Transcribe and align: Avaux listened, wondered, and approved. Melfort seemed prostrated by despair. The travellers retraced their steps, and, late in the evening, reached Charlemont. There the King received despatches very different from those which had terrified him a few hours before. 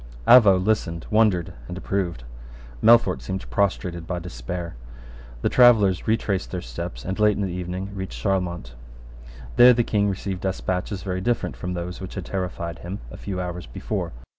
Avaux 0.27 0.57
listened, 0.57 1.05
wondered, 1.11 1.53
and 1.67 1.77
approved. 1.77 2.23
Melfort 2.83 3.21
seemed 3.21 3.47
prostrated 3.51 4.07
by 4.07 4.17
despair. 4.17 4.75
The 5.43 5.49
travellers 5.49 6.07
retraced 6.07 6.49
their 6.49 6.59
steps, 6.61 7.05
and, 7.05 7.19
late 7.19 7.35
in 7.37 7.43
the 7.43 7.53
evening, 7.53 7.91
reached 7.93 8.19
Charlemont. 8.19 8.73
There 9.57 9.73
the 9.75 9.83
King 9.83 10.09
received 10.09 10.41
despatches 10.41 11.03
very 11.03 11.21
different 11.21 11.55
from 11.55 11.75
those 11.75 12.01
which 12.01 12.15
had 12.15 12.25
terrified 12.25 12.79
him 12.79 12.97
a 13.11 13.15
few 13.15 13.39
hours 13.39 13.67
before. 13.67 14.11